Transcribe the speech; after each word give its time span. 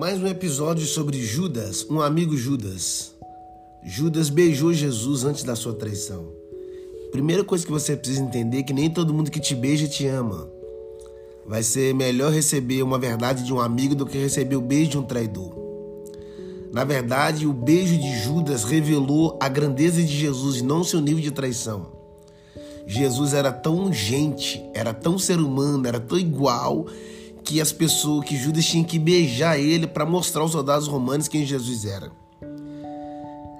Mais 0.00 0.18
um 0.18 0.26
episódio 0.26 0.86
sobre 0.86 1.22
Judas, 1.22 1.86
um 1.90 2.00
amigo 2.00 2.34
Judas. 2.34 3.14
Judas 3.84 4.30
beijou 4.30 4.72
Jesus 4.72 5.24
antes 5.24 5.44
da 5.44 5.54
sua 5.54 5.74
traição. 5.74 6.24
Primeira 7.12 7.44
coisa 7.44 7.66
que 7.66 7.70
você 7.70 7.94
precisa 7.94 8.22
entender 8.22 8.60
é 8.60 8.62
que 8.62 8.72
nem 8.72 8.88
todo 8.88 9.12
mundo 9.12 9.30
que 9.30 9.38
te 9.38 9.54
beija 9.54 9.86
te 9.86 10.06
ama. 10.06 10.48
Vai 11.46 11.62
ser 11.62 11.94
melhor 11.94 12.32
receber 12.32 12.82
uma 12.82 12.98
verdade 12.98 13.44
de 13.44 13.52
um 13.52 13.60
amigo 13.60 13.94
do 13.94 14.06
que 14.06 14.16
receber 14.16 14.56
o 14.56 14.62
beijo 14.62 14.92
de 14.92 14.98
um 14.98 15.02
traidor. 15.02 15.54
Na 16.72 16.82
verdade, 16.82 17.46
o 17.46 17.52
beijo 17.52 17.98
de 17.98 18.20
Judas 18.20 18.64
revelou 18.64 19.38
a 19.38 19.50
grandeza 19.50 20.02
de 20.02 20.16
Jesus 20.16 20.60
e 20.60 20.64
não 20.64 20.82
seu 20.82 21.02
nível 21.02 21.22
de 21.22 21.30
traição. 21.30 21.88
Jesus 22.86 23.34
era 23.34 23.52
tão 23.52 23.92
gente, 23.92 24.64
era 24.72 24.94
tão 24.94 25.18
ser 25.18 25.38
humano, 25.38 25.86
era 25.86 26.00
tão 26.00 26.18
igual 26.18 26.86
que 27.44 27.60
as 27.60 27.72
pessoas, 27.72 28.24
que 28.24 28.36
Judas 28.36 28.64
tinha 28.64 28.84
que 28.84 28.98
beijar 28.98 29.58
ele 29.58 29.86
para 29.86 30.06
mostrar 30.06 30.42
aos 30.42 30.52
soldados 30.52 30.86
romanos 30.86 31.28
quem 31.28 31.44
Jesus 31.44 31.84
era. 31.84 32.10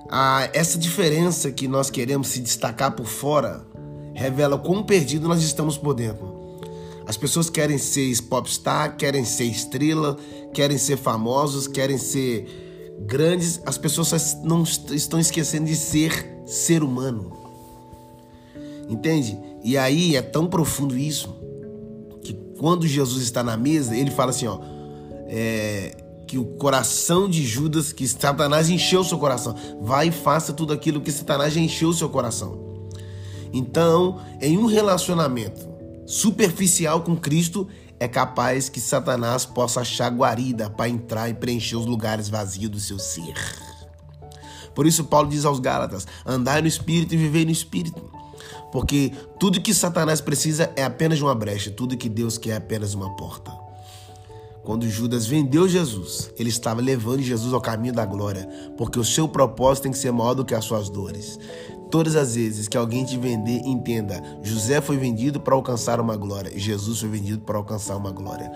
Ah, 0.09 0.49
essa 0.53 0.79
diferença 0.79 1.51
que 1.53 1.69
nós 1.69 1.89
queremos 1.89 2.29
se 2.29 2.41
destacar 2.41 2.93
por 2.93 3.07
fora 3.07 3.65
revela 4.15 4.59
quão 4.59 4.83
perdido 4.83 5.29
nós 5.29 5.43
estamos 5.43 5.79
por 5.79 5.95
dentro. 5.95 6.41
As 7.07 7.17
pessoas 7.17 7.49
querem 7.49 7.79
ser 7.79 8.21
popstar, 8.23 8.97
querem 8.97 9.25
ser 9.25 9.45
estrela, 9.45 10.17
querem 10.53 10.79
ser 10.79 10.97
famosos, 10.97 11.67
querem 11.67 11.99
ser 11.99 12.97
grandes. 13.07 13.61
As 13.65 13.79
pessoas 13.79 14.37
não 14.43 14.63
estão 14.63 15.19
esquecendo 15.19 15.67
de 15.67 15.77
ser 15.77 16.43
ser 16.45 16.83
humano. 16.83 17.33
Entende? 18.89 19.39
E 19.63 19.77
aí 19.79 20.17
é 20.17 20.23
tão 20.23 20.47
profundo 20.47 20.97
isso 20.97 21.40
quando 22.61 22.87
Jesus 22.87 23.23
está 23.23 23.43
na 23.43 23.57
mesa, 23.57 23.97
ele 23.97 24.11
fala 24.11 24.33
assim, 24.33 24.47
ó, 24.47 24.59
é, 25.27 25.97
que 26.27 26.37
o 26.37 26.45
coração 26.45 27.27
de 27.27 27.43
Judas, 27.43 27.91
que 27.91 28.07
Satanás 28.07 28.69
encheu 28.69 29.03
seu 29.03 29.17
coração. 29.17 29.57
Vai 29.81 30.09
e 30.09 30.13
faça 30.13 30.53
tudo 30.53 30.71
aquilo 30.71 31.01
que 31.01 31.11
Satanás 31.11 31.57
encheu 31.57 31.91
seu 31.95 32.11
coração. 32.11 32.85
Então, 33.51 34.21
em 34.43 34.59
um 34.59 34.67
relacionamento 34.67 35.67
superficial 36.05 37.01
com 37.01 37.17
Cristo, 37.17 37.67
é 37.99 38.07
capaz 38.07 38.69
que 38.69 38.79
Satanás 38.79 39.47
possa 39.47 39.81
achar 39.81 40.11
guarida 40.11 40.69
para 40.69 40.91
entrar 40.91 41.31
e 41.31 41.35
preencher 41.35 41.77
os 41.77 41.87
lugares 41.87 42.29
vazios 42.29 42.71
do 42.71 42.79
seu 42.79 42.99
ser. 42.99 43.33
Por 44.75 44.87
isso, 44.87 45.05
Paulo 45.05 45.31
diz 45.31 45.47
aos 45.47 45.61
Gálatas: 45.61 46.07
andai 46.27 46.61
no 46.61 46.69
espírito 46.69 47.15
e 47.15 47.17
vivei 47.17 47.47
no 47.47 47.51
espírito. 47.51 48.21
Porque 48.73 49.13
tudo 49.39 49.61
que 49.61 49.75
Satanás 49.75 50.21
precisa 50.21 50.73
é 50.77 50.85
apenas 50.85 51.21
uma 51.21 51.35
brecha, 51.35 51.71
tudo 51.71 51.97
que 51.97 52.09
Deus 52.09 52.39
quer 52.39 52.51
é 52.51 52.57
apenas 52.57 52.95
uma 52.95 53.15
porta. 53.17 53.60
Quando 54.71 54.89
Judas 54.89 55.27
vendeu 55.27 55.69
Jesus, 55.69 56.31
ele 56.39 56.49
estava 56.49 56.81
levando 56.81 57.21
Jesus 57.23 57.53
ao 57.53 57.61
caminho 57.61 57.93
da 57.93 58.07
glória, 58.07 58.49
porque 58.79 59.01
o 59.01 59.05
seu 59.05 59.27
propósito 59.27 59.83
tem 59.83 59.91
que 59.91 59.99
ser 59.99 60.13
maior 60.13 60.33
do 60.33 60.45
que 60.45 60.55
as 60.55 60.65
suas 60.65 60.89
dores. 60.89 61.41
Todas 61.91 62.15
as 62.15 62.37
vezes 62.37 62.69
que 62.69 62.77
alguém 62.77 63.05
te 63.05 63.19
vender, 63.19 63.63
entenda: 63.65 64.23
José 64.45 64.81
foi 64.81 64.97
vendido 64.97 65.41
para 65.41 65.57
alcançar 65.57 66.01
uma 66.01 66.17
glória, 66.17 66.57
Jesus 66.57 67.01
foi 67.01 67.09
vendido 67.09 67.41
para 67.41 67.59
alcançar 67.59 67.97
uma 67.97 68.13
glória. 68.13 68.49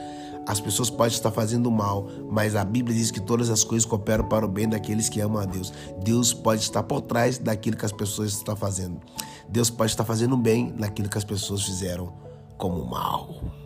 As 0.47 0.61
pessoas 0.61 0.89
podem 0.89 1.17
estar 1.17 1.33
fazendo 1.33 1.69
mal, 1.69 2.07
mas 2.31 2.55
a 2.55 2.65
Bíblia 2.65 2.97
diz 2.97 3.11
que 3.11 3.21
todas 3.21 3.51
as 3.51 3.65
coisas 3.65 3.85
cooperam 3.85 4.29
para 4.29 4.47
o 4.47 4.49
bem 4.49 4.69
daqueles 4.69 5.09
que 5.09 5.21
amam 5.21 5.43
a 5.43 5.45
Deus. 5.45 5.73
Deus 6.05 6.33
pode 6.33 6.63
estar 6.63 6.85
por 6.85 7.01
trás 7.01 7.39
daquilo 7.39 7.77
que 7.77 7.87
as 7.87 7.93
pessoas 7.93 8.35
estão 8.35 8.55
fazendo. 8.55 9.01
Deus 9.49 9.69
pode 9.69 9.91
estar 9.91 10.05
fazendo 10.05 10.37
bem 10.37 10.73
naquilo 10.79 11.09
que 11.09 11.19
as 11.19 11.25
pessoas 11.25 11.65
fizeram 11.65 12.13
como 12.57 12.85
mal. 12.85 13.64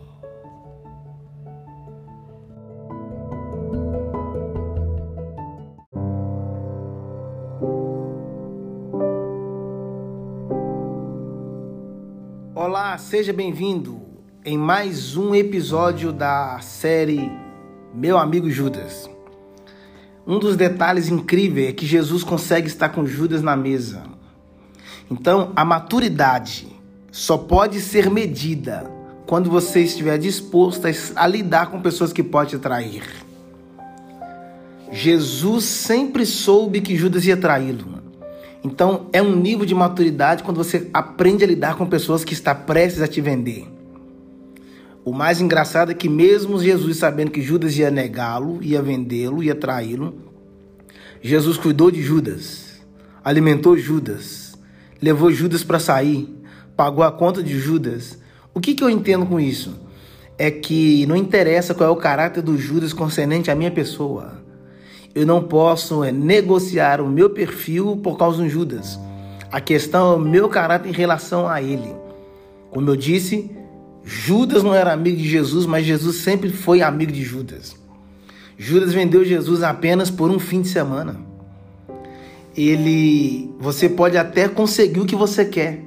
Olá, 12.61 12.97
seja 12.97 13.31
bem-vindo 13.31 14.01
em 14.43 14.57
mais 14.57 15.15
um 15.15 15.33
episódio 15.33 16.11
da 16.11 16.59
série 16.59 17.31
Meu 17.95 18.17
Amigo 18.17 18.51
Judas. 18.51 19.09
Um 20.27 20.37
dos 20.37 20.57
detalhes 20.57 21.07
incríveis 21.07 21.69
é 21.69 21.71
que 21.71 21.85
Jesus 21.85 22.21
consegue 22.21 22.67
estar 22.67 22.89
com 22.89 23.05
Judas 23.05 23.41
na 23.41 23.55
mesa. 23.55 24.03
Então, 25.09 25.53
a 25.55 25.63
maturidade 25.63 26.67
só 27.13 27.37
pode 27.37 27.79
ser 27.79 28.09
medida 28.09 28.91
quando 29.25 29.49
você 29.49 29.79
estiver 29.79 30.17
disposto 30.17 30.85
a, 31.15 31.27
lidar 31.27 31.67
com 31.67 31.81
pessoas 31.81 32.11
que 32.11 32.21
podem 32.21 32.57
te 32.57 32.61
trair. 32.61 33.03
Jesus 34.91 35.63
sempre 35.63 36.25
soube 36.25 36.81
que 36.81 36.97
Judas 36.97 37.25
ia 37.25 37.37
traí-lo. 37.37 37.98
Então, 38.63 39.07
é 39.13 39.21
um 39.21 39.35
nível 39.35 39.65
de 39.65 39.73
maturidade 39.73 40.43
quando 40.43 40.57
você 40.57 40.89
aprende 40.93 41.43
a 41.43 41.47
lidar 41.47 41.75
com 41.75 41.85
pessoas 41.85 42.25
que 42.25 42.33
está 42.33 42.53
prestes 42.53 43.01
a 43.01 43.07
te 43.07 43.21
vender. 43.21 43.67
O 45.05 45.13
mais 45.13 45.39
engraçado 45.39 45.91
é 45.91 45.95
que 45.95 46.09
mesmo 46.09 46.59
Jesus 46.59 46.97
sabendo 46.97 47.31
que 47.31 47.41
Judas 47.41 47.77
ia 47.77 47.89
negá-lo, 47.89 48.61
ia 48.61 48.81
vendê-lo, 48.81 49.41
ia 49.41 49.55
traí-lo, 49.55 50.13
Jesus 51.21 51.57
cuidou 51.57 51.89
de 51.89 52.01
Judas, 52.01 52.81
alimentou 53.23 53.77
Judas, 53.77 54.57
levou 55.01 55.31
Judas 55.31 55.63
para 55.63 55.79
sair, 55.79 56.33
pagou 56.75 57.03
a 57.03 57.11
conta 57.11 57.41
de 57.41 57.57
Judas. 57.57 58.19
O 58.53 58.59
que, 58.59 58.73
que 58.73 58.83
eu 58.83 58.89
entendo 58.89 59.25
com 59.25 59.39
isso? 59.39 59.79
É 60.37 60.51
que 60.51 61.05
não 61.05 61.15
interessa 61.15 61.73
qual 61.73 61.89
é 61.89 61.91
o 61.91 61.95
caráter 61.97 62.41
do 62.41 62.57
Judas 62.57 62.93
concernente 62.93 63.49
à 63.49 63.55
minha 63.55 63.71
pessoa. 63.71 64.41
Eu 65.13 65.25
não 65.25 65.43
posso 65.43 66.03
é, 66.03 66.11
negociar 66.11 67.01
o 67.01 67.09
meu 67.09 67.29
perfil 67.29 67.97
por 67.97 68.17
causa 68.17 68.37
do 68.37 68.49
Judas. 68.49 68.99
A 69.51 69.59
questão 69.59 70.13
é 70.13 70.15
o 70.15 70.19
meu 70.19 70.47
caráter 70.47 70.89
em 70.89 70.93
relação 70.93 71.47
a 71.47 71.61
ele. 71.61 71.95
Como 72.69 72.89
eu 72.89 72.95
disse, 72.95 73.49
Judas 74.03 74.63
não 74.63 74.73
era 74.73 74.93
amigo 74.93 75.17
de 75.17 75.27
Jesus, 75.27 75.65
mas 75.65 75.85
Jesus 75.85 76.17
sempre 76.17 76.49
foi 76.49 76.81
amigo 76.81 77.11
de 77.11 77.23
Judas. 77.23 77.75
Judas 78.57 78.93
vendeu 78.93 79.25
Jesus 79.25 79.63
apenas 79.63 80.11
por 80.11 80.29
um 80.29 80.37
fim 80.37 80.61
de 80.61 80.67
semana. 80.67 81.15
Ele, 82.55 83.49
você 83.59 83.89
pode 83.89 84.17
até 84.17 84.47
conseguir 84.47 84.99
o 84.99 85.05
que 85.05 85.15
você 85.15 85.45
quer, 85.45 85.83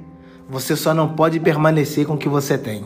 você 0.49 0.75
só 0.75 0.93
não 0.93 1.09
pode 1.09 1.39
permanecer 1.39 2.05
com 2.05 2.15
o 2.15 2.17
que 2.17 2.27
você 2.27 2.57
tem. 2.57 2.83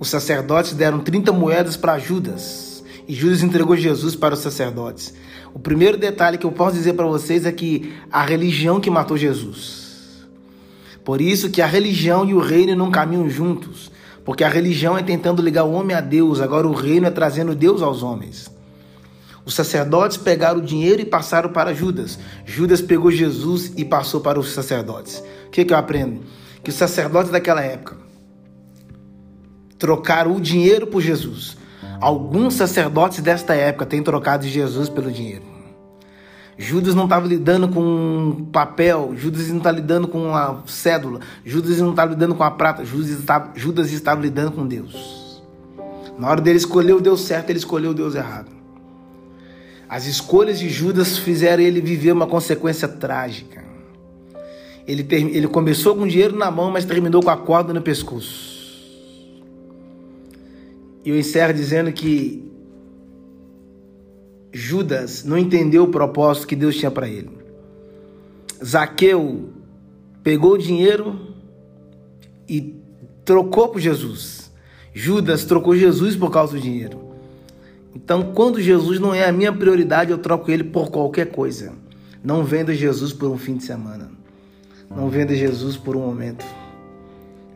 Os 0.00 0.08
sacerdotes 0.08 0.72
deram 0.72 1.00
30 1.00 1.32
moedas 1.32 1.76
para 1.76 1.98
Judas 1.98 2.75
e 3.08 3.14
Judas 3.14 3.42
entregou 3.42 3.76
Jesus 3.76 4.16
para 4.16 4.34
os 4.34 4.40
sacerdotes. 4.40 5.14
O 5.54 5.58
primeiro 5.58 5.96
detalhe 5.96 6.38
que 6.38 6.44
eu 6.44 6.52
posso 6.52 6.76
dizer 6.76 6.94
para 6.94 7.06
vocês 7.06 7.46
é 7.46 7.52
que 7.52 7.94
a 8.10 8.22
religião 8.22 8.80
que 8.80 8.90
matou 8.90 9.16
Jesus. 9.16 10.26
Por 11.04 11.20
isso 11.20 11.50
que 11.50 11.62
a 11.62 11.66
religião 11.66 12.28
e 12.28 12.34
o 12.34 12.40
reino 12.40 12.74
não 12.74 12.90
caminham 12.90 13.30
juntos, 13.30 13.92
porque 14.24 14.42
a 14.42 14.48
religião 14.48 14.98
é 14.98 15.02
tentando 15.02 15.40
ligar 15.40 15.64
o 15.64 15.72
homem 15.72 15.96
a 15.96 16.00
Deus, 16.00 16.40
agora 16.40 16.66
o 16.66 16.74
reino 16.74 17.06
é 17.06 17.10
trazendo 17.10 17.54
Deus 17.54 17.80
aos 17.80 18.02
homens. 18.02 18.50
Os 19.44 19.54
sacerdotes 19.54 20.16
pegaram 20.16 20.58
o 20.58 20.62
dinheiro 20.62 21.00
e 21.00 21.04
passaram 21.04 21.50
para 21.50 21.72
Judas. 21.72 22.18
Judas 22.44 22.80
pegou 22.80 23.12
Jesus 23.12 23.72
e 23.76 23.84
passou 23.84 24.20
para 24.20 24.40
os 24.40 24.50
sacerdotes. 24.50 25.22
O 25.46 25.50
que, 25.50 25.64
que 25.64 25.72
eu 25.72 25.78
aprendo? 25.78 26.22
Que 26.64 26.70
os 26.70 26.76
sacerdotes 26.76 27.30
daquela 27.30 27.62
época 27.62 27.96
trocaram 29.78 30.34
o 30.34 30.40
dinheiro 30.40 30.86
por 30.86 31.00
Jesus. 31.00 31.56
Alguns 32.00 32.54
sacerdotes 32.54 33.20
desta 33.20 33.54
época 33.54 33.86
têm 33.86 34.02
trocado 34.02 34.46
Jesus 34.46 34.88
pelo 34.88 35.10
dinheiro. 35.10 35.56
Judas 36.58 36.94
não 36.94 37.04
estava 37.04 37.26
lidando 37.26 37.68
com 37.68 38.46
papel, 38.50 39.12
Judas 39.14 39.48
não 39.48 39.58
está 39.58 39.70
lidando 39.70 40.08
com 40.08 40.34
a 40.34 40.62
cédula, 40.66 41.20
Judas 41.44 41.78
não 41.78 41.90
está 41.90 42.04
lidando 42.06 42.34
com 42.34 42.42
a 42.42 42.50
prata, 42.50 42.82
Judas 42.82 43.10
estava, 43.10 43.52
Judas 43.54 43.92
estava 43.92 44.22
lidando 44.22 44.52
com 44.52 44.66
Deus. 44.66 45.42
Na 46.18 46.30
hora 46.30 46.40
dele 46.40 46.56
escolher 46.56 46.94
o 46.94 47.00
Deus 47.00 47.20
certo, 47.22 47.50
ele 47.50 47.58
escolheu 47.58 47.90
o 47.90 47.94
Deus 47.94 48.14
errado. 48.14 48.50
As 49.86 50.06
escolhas 50.06 50.58
de 50.58 50.68
Judas 50.70 51.18
fizeram 51.18 51.62
ele 51.62 51.80
viver 51.80 52.12
uma 52.12 52.26
consequência 52.26 52.88
trágica. 52.88 53.62
Ele, 54.86 55.04
ter, 55.04 55.16
ele 55.16 55.46
começou 55.46 55.94
com 55.94 56.06
dinheiro 56.06 56.36
na 56.36 56.50
mão, 56.50 56.70
mas 56.70 56.86
terminou 56.86 57.22
com 57.22 57.30
a 57.30 57.36
corda 57.36 57.72
no 57.74 57.82
pescoço. 57.82 58.55
E 61.06 61.10
eu 61.10 61.16
encerro 61.16 61.54
dizendo 61.54 61.92
que 61.92 62.50
Judas 64.52 65.22
não 65.22 65.38
entendeu 65.38 65.84
o 65.84 65.88
propósito 65.88 66.48
que 66.48 66.56
Deus 66.56 66.76
tinha 66.76 66.90
para 66.90 67.08
ele. 67.08 67.30
Zaqueu 68.62 69.50
pegou 70.24 70.54
o 70.54 70.58
dinheiro 70.58 71.36
e 72.48 72.74
trocou 73.24 73.68
por 73.68 73.78
Jesus. 73.78 74.50
Judas 74.92 75.44
trocou 75.44 75.76
Jesus 75.76 76.16
por 76.16 76.32
causa 76.32 76.54
do 76.54 76.60
dinheiro. 76.60 76.98
Então, 77.94 78.32
quando 78.32 78.60
Jesus 78.60 78.98
não 78.98 79.14
é 79.14 79.28
a 79.28 79.32
minha 79.32 79.52
prioridade, 79.52 80.10
eu 80.10 80.18
troco 80.18 80.50
ele 80.50 80.64
por 80.64 80.90
qualquer 80.90 81.30
coisa. 81.30 81.72
Não 82.20 82.42
venda 82.42 82.74
Jesus 82.74 83.12
por 83.12 83.30
um 83.30 83.38
fim 83.38 83.56
de 83.56 83.62
semana. 83.62 84.10
Não 84.90 85.08
venda 85.08 85.36
Jesus 85.36 85.76
por 85.76 85.94
um 85.94 86.00
momento. 86.00 86.44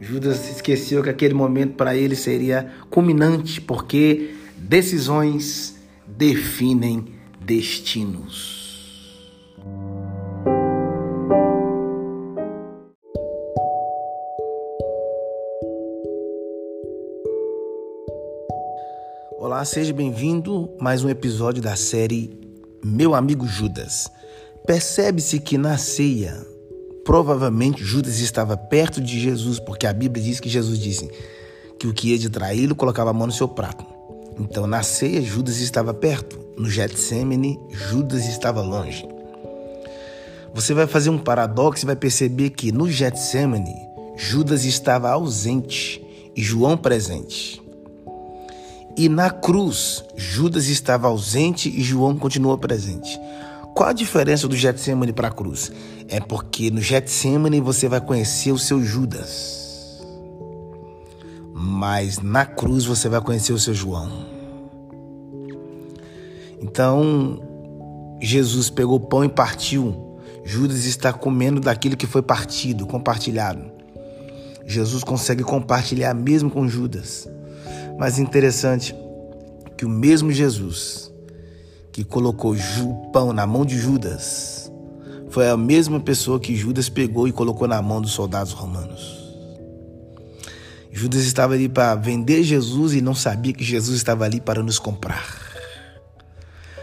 Judas 0.00 0.48
esqueceu 0.50 1.02
que 1.02 1.10
aquele 1.10 1.34
momento 1.34 1.74
para 1.74 1.94
ele 1.94 2.16
seria 2.16 2.72
culminante, 2.88 3.60
porque 3.60 4.34
decisões 4.56 5.76
definem 6.06 7.04
destinos. 7.44 8.58
Olá, 19.38 19.64
seja 19.66 19.92
bem-vindo 19.92 20.74
a 20.80 20.82
mais 20.82 21.04
um 21.04 21.10
episódio 21.10 21.62
da 21.62 21.76
série 21.76 22.40
Meu 22.82 23.14
Amigo 23.14 23.46
Judas. 23.46 24.10
Percebe-se 24.66 25.40
que 25.40 25.58
na 25.58 25.76
ceia, 25.76 26.46
provavelmente 27.04 27.84
Judas 27.84 28.20
estava 28.20 28.56
perto 28.56 29.00
de 29.00 29.18
Jesus, 29.18 29.58
porque 29.58 29.86
a 29.86 29.92
Bíblia 29.92 30.24
diz 30.24 30.40
que 30.40 30.48
Jesus 30.48 30.78
disse 30.78 31.10
que 31.78 31.86
o 31.86 31.94
que 31.94 32.10
ia 32.10 32.18
de 32.18 32.28
traí-lo 32.28 32.74
colocava 32.74 33.10
a 33.10 33.12
mão 33.12 33.26
no 33.26 33.32
seu 33.32 33.48
prato. 33.48 33.84
Então, 34.38 34.66
na 34.66 34.82
ceia, 34.82 35.20
Judas 35.22 35.58
estava 35.58 35.92
perto. 35.92 36.38
No 36.56 36.68
Getsemane, 36.68 37.58
Judas 37.70 38.26
estava 38.26 38.60
longe. 38.60 39.06
Você 40.52 40.74
vai 40.74 40.86
fazer 40.86 41.10
um 41.10 41.18
paradoxo 41.18 41.84
e 41.84 41.86
vai 41.86 41.96
perceber 41.96 42.50
que 42.50 42.72
no 42.72 42.90
Getsemane, 42.90 43.74
Judas 44.16 44.64
estava 44.64 45.10
ausente 45.10 46.04
e 46.36 46.42
João 46.42 46.76
presente. 46.76 47.62
E 48.96 49.08
na 49.08 49.30
cruz, 49.30 50.04
Judas 50.16 50.68
estava 50.68 51.08
ausente 51.08 51.68
e 51.68 51.82
João 51.82 52.16
continua 52.16 52.58
presente. 52.58 53.18
Qual 53.74 53.88
a 53.88 53.92
diferença 53.92 54.46
do 54.48 54.56
Getsemane 54.56 55.12
para 55.12 55.28
a 55.28 55.32
cruz? 55.32 55.72
É 56.08 56.20
porque 56.20 56.70
no 56.70 56.80
Getsemane 56.80 57.60
você 57.60 57.88
vai 57.88 58.00
conhecer 58.00 58.52
o 58.52 58.58
seu 58.58 58.82
Judas. 58.82 60.00
Mas 61.54 62.18
na 62.18 62.44
cruz 62.44 62.84
você 62.84 63.08
vai 63.08 63.20
conhecer 63.20 63.52
o 63.52 63.58
seu 63.58 63.74
João. 63.74 64.10
Então, 66.60 67.40
Jesus 68.20 68.68
pegou 68.68 68.96
o 68.96 69.00
pão 69.00 69.24
e 69.24 69.28
partiu. 69.28 70.18
Judas 70.44 70.84
está 70.84 71.12
comendo 71.12 71.60
daquilo 71.60 71.96
que 71.96 72.06
foi 72.06 72.22
partido, 72.22 72.86
compartilhado. 72.86 73.70
Jesus 74.66 75.02
consegue 75.02 75.42
compartilhar 75.42 76.14
mesmo 76.14 76.50
com 76.50 76.68
Judas. 76.68 77.28
Mas 77.98 78.18
interessante 78.18 78.94
que 79.76 79.84
o 79.84 79.88
mesmo 79.88 80.30
Jesus 80.30 81.09
que 81.92 82.04
colocou 82.04 82.54
pão 83.12 83.32
na 83.32 83.46
mão 83.46 83.64
de 83.64 83.78
Judas 83.78 84.70
foi 85.30 85.48
a 85.48 85.56
mesma 85.56 86.00
pessoa 86.00 86.40
que 86.40 86.56
Judas 86.56 86.88
pegou 86.88 87.28
e 87.28 87.32
colocou 87.32 87.68
na 87.68 87.80
mão 87.80 88.00
dos 88.00 88.12
soldados 88.12 88.52
romanos. 88.52 89.18
Judas 90.90 91.22
estava 91.22 91.54
ali 91.54 91.68
para 91.68 91.94
vender 91.94 92.42
Jesus 92.42 92.94
e 92.94 93.00
não 93.00 93.14
sabia 93.14 93.52
que 93.52 93.62
Jesus 93.62 93.96
estava 93.96 94.24
ali 94.24 94.40
para 94.40 94.62
nos 94.62 94.78
comprar. 94.78 95.24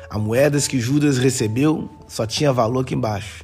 A 0.10 0.18
moeda 0.18 0.60
que 0.62 0.80
Judas 0.80 1.18
recebeu 1.18 1.90
só 2.08 2.26
tinha 2.26 2.54
valor 2.54 2.82
aqui 2.82 2.96
embaixo. 2.96 3.44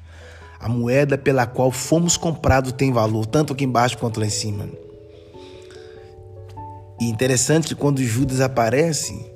A 0.57 0.69
moeda 0.69 1.17
pela 1.17 1.45
qual 1.45 1.69
fomos 1.69 2.15
comprados 2.15 2.71
tem 2.71 2.93
valor, 2.93 3.25
tanto 3.25 3.51
aqui 3.51 3.65
embaixo 3.65 3.97
quanto 3.97 4.21
lá 4.21 4.25
em 4.25 4.29
cima. 4.29 4.69
E 7.01 7.09
interessante 7.09 7.75
quando 7.75 8.01
Judas 8.01 8.39
aparece, 8.39 9.32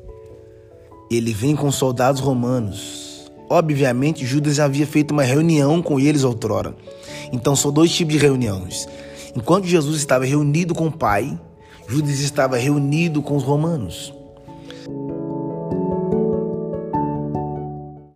ele 1.09 1.33
vem 1.33 1.55
com 1.55 1.71
soldados 1.71 2.21
romanos. 2.21 3.31
Obviamente, 3.49 4.25
Judas 4.25 4.59
havia 4.59 4.85
feito 4.85 5.11
uma 5.11 5.23
reunião 5.23 5.81
com 5.81 5.99
eles 5.99 6.23
outrora. 6.23 6.75
Então, 7.31 7.55
são 7.55 7.71
dois 7.71 7.91
tipos 7.91 8.13
de 8.13 8.19
reuniões. 8.19 8.87
Enquanto 9.35 9.65
Jesus 9.65 9.97
estava 9.97 10.25
reunido 10.25 10.75
com 10.75 10.87
o 10.87 10.91
Pai, 10.91 11.39
Judas 11.87 12.19
estava 12.19 12.57
reunido 12.57 13.21
com 13.21 13.35
os 13.35 13.43
romanos. 13.43 14.13